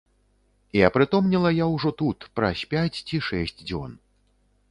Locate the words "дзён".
3.67-3.91